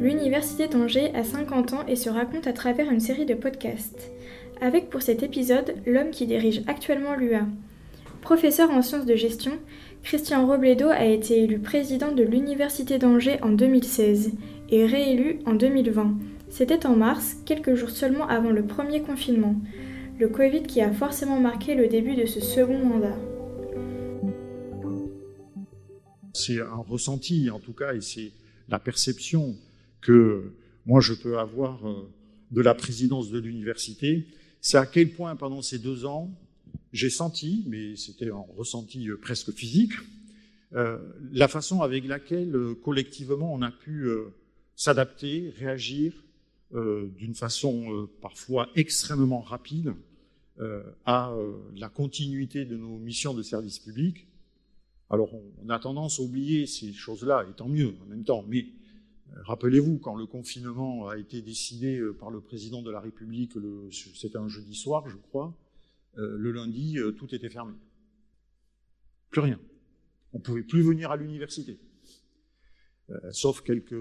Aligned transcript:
L'Université 0.00 0.68
d'Angers 0.68 1.12
a 1.14 1.24
50 1.24 1.72
ans 1.72 1.86
et 1.88 1.96
se 1.96 2.08
raconte 2.08 2.46
à 2.46 2.52
travers 2.52 2.88
une 2.88 3.00
série 3.00 3.26
de 3.26 3.34
podcasts. 3.34 4.12
Avec 4.60 4.90
pour 4.90 5.02
cet 5.02 5.24
épisode 5.24 5.74
l'homme 5.86 6.10
qui 6.10 6.24
dirige 6.26 6.62
actuellement 6.68 7.16
l'UA. 7.16 7.46
Professeur 8.20 8.70
en 8.70 8.80
sciences 8.80 9.06
de 9.06 9.16
gestion, 9.16 9.58
Christian 10.04 10.46
Robledo 10.46 10.88
a 10.88 11.04
été 11.04 11.42
élu 11.42 11.58
président 11.58 12.12
de 12.12 12.22
l'Université 12.22 12.98
d'Angers 12.98 13.40
en 13.42 13.48
2016 13.48 14.32
et 14.70 14.86
réélu 14.86 15.40
en 15.46 15.54
2020. 15.54 16.14
C'était 16.48 16.86
en 16.86 16.94
mars, 16.94 17.36
quelques 17.44 17.74
jours 17.74 17.90
seulement 17.90 18.28
avant 18.28 18.50
le 18.50 18.64
premier 18.64 19.02
confinement, 19.02 19.56
le 20.20 20.28
Covid 20.28 20.62
qui 20.62 20.80
a 20.80 20.92
forcément 20.92 21.40
marqué 21.40 21.74
le 21.74 21.88
début 21.88 22.14
de 22.14 22.24
ce 22.24 22.40
second 22.40 22.78
mandat. 22.78 23.16
C'est 26.34 26.60
un 26.60 26.84
ressenti 26.88 27.50
en 27.50 27.58
tout 27.58 27.72
cas 27.72 27.94
et 27.94 28.00
c'est 28.00 28.30
la 28.68 28.78
perception 28.78 29.56
que 30.00 30.52
moi 30.86 31.00
je 31.00 31.12
peux 31.12 31.38
avoir 31.38 31.86
euh, 31.86 32.08
de 32.50 32.60
la 32.60 32.74
présidence 32.74 33.30
de 33.30 33.38
l'université, 33.38 34.26
c'est 34.60 34.78
à 34.78 34.86
quel 34.86 35.10
point 35.10 35.36
pendant 35.36 35.62
ces 35.62 35.78
deux 35.78 36.04
ans, 36.04 36.30
j'ai 36.92 37.10
senti, 37.10 37.64
mais 37.66 37.94
c'était 37.96 38.30
un 38.30 38.44
ressenti 38.56 39.08
euh, 39.08 39.16
presque 39.16 39.52
physique, 39.52 39.92
euh, 40.74 40.98
la 41.32 41.48
façon 41.48 41.82
avec 41.82 42.06
laquelle 42.06 42.54
collectivement 42.82 43.52
on 43.52 43.62
a 43.62 43.70
pu 43.70 44.08
s'adapter, 44.76 45.52
réagir 45.58 46.12
d'une 46.72 47.34
façon 47.34 48.06
parfois 48.20 48.68
extrêmement 48.74 49.40
rapide 49.40 49.94
à 51.06 51.34
la 51.74 51.88
continuité 51.88 52.66
de 52.66 52.76
nos 52.76 52.98
missions 52.98 53.32
de 53.32 53.42
service 53.42 53.78
public. 53.78 54.26
Alors 55.08 55.30
on 55.64 55.70
a 55.70 55.78
tendance 55.78 56.20
à 56.20 56.22
oublier 56.22 56.66
ces 56.66 56.92
choses-là, 56.92 57.46
et 57.48 57.54
tant 57.54 57.68
mieux 57.68 57.94
en 58.02 58.10
même 58.10 58.24
temps, 58.24 58.44
mais 58.46 58.66
Rappelez-vous, 59.44 59.98
quand 59.98 60.16
le 60.16 60.26
confinement 60.26 61.08
a 61.08 61.16
été 61.16 61.42
décidé 61.42 61.98
euh, 61.98 62.12
par 62.12 62.30
le 62.30 62.40
président 62.40 62.82
de 62.82 62.90
la 62.90 63.00
République, 63.00 63.52
c'était 63.90 64.38
un 64.38 64.48
jeudi 64.48 64.74
soir, 64.74 65.08
je 65.08 65.16
crois, 65.16 65.56
euh, 66.18 66.36
le 66.36 66.50
lundi, 66.50 66.98
euh, 66.98 67.12
tout 67.12 67.32
était 67.34 67.48
fermé. 67.48 67.74
Plus 69.30 69.40
rien. 69.40 69.60
On 70.32 70.38
ne 70.38 70.42
pouvait 70.42 70.62
plus 70.62 70.82
venir 70.82 71.10
à 71.10 71.16
l'université. 71.16 71.78
sauf 73.30 73.62
quelques, 73.62 73.94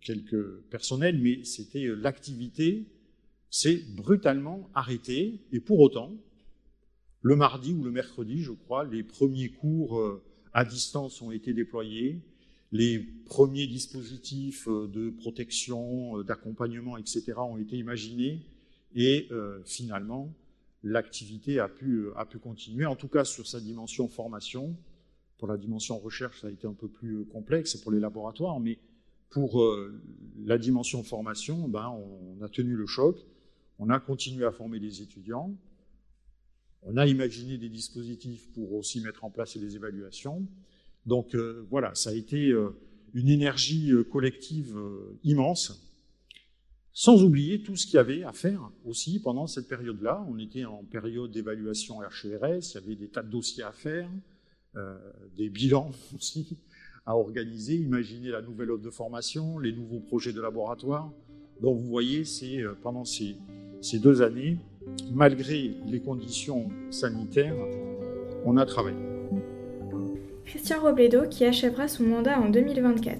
quelques 0.00 0.60
personnels, 0.70 1.18
mais 1.20 1.42
c'était 1.44 1.86
l'activité 1.96 2.86
s'est 3.50 3.82
brutalement 3.96 4.70
arrêtée. 4.74 5.40
Et 5.50 5.58
pour 5.58 5.80
autant, 5.80 6.12
le 7.22 7.34
mardi 7.34 7.72
ou 7.72 7.82
le 7.82 7.90
mercredi, 7.90 8.42
je 8.42 8.52
crois, 8.52 8.84
les 8.84 9.02
premiers 9.02 9.48
cours 9.48 10.20
à 10.52 10.64
distance 10.64 11.20
ont 11.22 11.32
été 11.32 11.52
déployés 11.52 12.20
les 12.72 12.98
premiers 13.26 13.66
dispositifs 13.66 14.68
euh, 14.68 14.88
de 14.88 15.10
protection, 15.10 16.18
euh, 16.18 16.24
d'accompagnement, 16.24 16.96
etc. 16.96 17.32
ont 17.38 17.58
été 17.58 17.76
imaginés 17.76 18.46
et 18.94 19.28
euh, 19.30 19.60
finalement, 19.64 20.32
l'activité 20.82 21.58
a 21.60 21.68
pu, 21.68 22.06
continuer, 22.42 22.86
en 22.86 22.96
tout 22.96 23.08
cas 23.08 23.24
sur 23.24 23.46
sa 23.46 23.60
dimension 23.60 24.08
formation. 24.08 24.76
Pour 25.38 25.48
la 25.48 25.56
dimension 25.56 25.98
recherche, 25.98 26.40
ça 26.40 26.48
a 26.48 26.50
été 26.50 26.66
un 26.66 26.74
peu 26.74 26.88
plus 26.88 27.24
complexe 27.26 27.76
pour 27.76 27.92
les 27.92 28.00
laboratoires, 28.00 28.60
mais 28.60 28.78
pour 29.30 29.64
la 30.44 30.58
dimension 30.58 31.02
formation, 31.02 31.68
ben, 31.68 31.88
on 31.88 32.42
a 32.42 32.48
tenu 32.48 32.74
le 32.74 32.86
choc, 32.86 33.16
on 33.78 33.88
a 33.90 34.00
continué 34.00 34.44
à 34.44 34.52
former 34.52 34.78
les 34.78 35.02
étudiants, 35.02 35.54
on 36.82 36.96
a 36.96 37.06
imaginé 37.06 37.58
des 37.58 37.68
dispositifs 37.68 38.50
pour 38.52 38.74
aussi 38.74 39.00
mettre 39.00 39.24
en 39.24 39.30
place 39.30 39.56
les 39.56 39.76
évaluations, 39.76 40.46
donc 41.06 41.34
euh, 41.34 41.66
voilà, 41.70 41.94
ça 41.94 42.10
a 42.10 42.14
été 42.14 42.50
euh, 42.50 42.70
une 43.14 43.28
énergie 43.28 43.92
euh, 43.92 44.04
collective 44.04 44.76
immense, 45.24 45.86
sans 46.92 47.22
oublier 47.22 47.62
tout 47.62 47.76
ce 47.76 47.86
qu'il 47.86 47.94
y 47.94 47.98
avait 47.98 48.24
à 48.24 48.32
faire 48.32 48.70
aussi 48.84 49.20
pendant 49.20 49.46
cette 49.46 49.68
période-là. 49.68 50.24
On 50.28 50.38
était 50.38 50.64
en 50.64 50.84
période 50.84 51.30
d'évaluation 51.30 52.02
RCRS, 52.02 52.72
il 52.72 52.74
y 52.74 52.76
avait 52.78 52.96
des 52.96 53.08
tas 53.08 53.22
de 53.22 53.30
dossiers 53.30 53.62
à 53.62 53.72
faire, 53.72 54.08
des 55.36 55.48
bilans 55.48 55.90
aussi 56.16 56.56
à 57.06 57.16
organiser, 57.16 57.74
imaginer 57.76 58.28
la 58.28 58.42
nouvelle 58.42 58.70
offre 58.70 58.84
de 58.84 58.90
formation, 58.90 59.58
les 59.58 59.72
nouveaux 59.72 60.00
projets 60.00 60.32
de 60.32 60.40
laboratoire. 60.40 61.10
Donc 61.60 61.80
vous 61.80 61.88
voyez, 61.88 62.24
c'est 62.24 62.62
pendant 62.82 63.04
ces, 63.04 63.36
deux 63.94 64.22
années, 64.22 64.58
malgré 65.12 65.74
les 65.86 66.00
conditions 66.00 66.68
sanitaires, 66.90 67.56
on 68.44 68.56
a 68.56 68.66
travaillé. 68.66 69.09
Christian 70.44 70.80
Robledo 70.80 71.22
qui 71.28 71.44
achèvera 71.44 71.88
son 71.88 72.04
mandat 72.04 72.40
en 72.40 72.48
2024. 72.48 73.18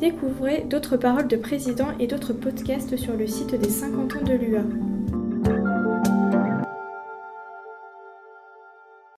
Découvrez 0.00 0.64
d'autres 0.68 0.96
paroles 0.96 1.28
de 1.28 1.36
président 1.36 1.88
et 1.98 2.06
d'autres 2.06 2.32
podcasts 2.32 2.96
sur 2.96 3.16
le 3.16 3.26
site 3.26 3.54
des 3.54 3.68
50 3.68 4.16
ans 4.16 4.24
de 4.24 4.32
l'UA. 4.32 4.62